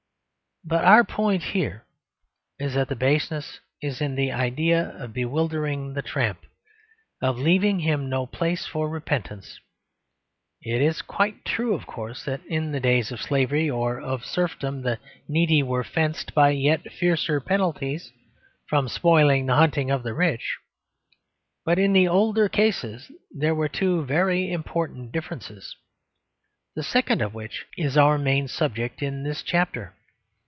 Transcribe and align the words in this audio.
But 0.63 0.85
our 0.85 1.03
point 1.03 1.41
here 1.41 1.85
is 2.59 2.75
that 2.75 2.87
the 2.87 2.95
baseness 2.95 3.59
is 3.81 3.99
in 3.99 4.13
the 4.13 4.31
idea 4.31 4.91
of 4.95 5.11
bewildering 5.11 5.95
the 5.95 6.03
tramp; 6.03 6.45
of 7.19 7.39
leaving 7.39 7.79
him 7.79 8.07
no 8.09 8.27
place 8.27 8.67
for 8.67 8.87
repentance. 8.87 9.59
It 10.61 10.79
is 10.83 11.01
quite 11.01 11.45
true, 11.45 11.73
of 11.73 11.87
course, 11.87 12.23
that 12.25 12.45
in 12.45 12.71
the 12.71 12.79
days 12.79 13.11
of 13.11 13.19
slavery 13.19 13.71
or 13.71 13.99
of 13.99 14.23
serfdom 14.23 14.83
the 14.83 14.99
needy 15.27 15.63
were 15.63 15.83
fenced 15.83 16.35
by 16.35 16.51
yet 16.51 16.91
fiercer 16.91 17.39
penalties 17.41 18.11
from 18.69 18.87
spoiling 18.87 19.47
the 19.47 19.55
hunting 19.55 19.89
of 19.89 20.03
the 20.03 20.13
rich. 20.13 20.59
But 21.65 21.79
in 21.79 21.91
the 21.91 22.07
older 22.07 22.47
case 22.47 22.85
there 23.31 23.55
were 23.55 23.67
two 23.67 24.05
very 24.05 24.51
important 24.51 25.11
differences, 25.11 25.75
the 26.75 26.83
second 26.83 27.23
of 27.23 27.33
which 27.33 27.65
is 27.77 27.97
our 27.97 28.19
main 28.19 28.47
subject 28.47 29.01
in 29.01 29.23
this 29.23 29.41
chapter. 29.41 29.95